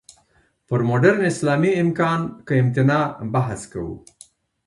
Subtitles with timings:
[0.67, 3.95] پر «مډرن اسلام، امکان که امتناع؟» بحث کوو.